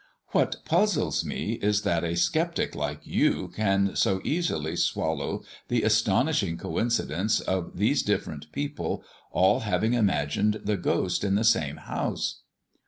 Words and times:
"What 0.29 0.55
puzzles 0.65 1.23
me 1.23 1.59
is 1.61 1.83
that 1.83 2.03
a 2.03 2.15
sceptic 2.15 2.73
like 2.73 3.05
you 3.05 3.49
can 3.49 3.95
so 3.95 4.19
easily 4.23 4.75
swallow 4.75 5.43
the 5.67 5.83
astonishing 5.83 6.57
coincidence 6.57 7.39
of 7.39 7.77
these 7.77 8.01
different 8.01 8.51
people 8.51 9.03
all 9.31 9.59
having 9.59 9.93
imagined 9.93 10.61
the 10.63 10.75
ghost 10.77 11.23
in 11.23 11.35
the 11.35 11.43
same 11.43 11.77
house." 11.77 12.41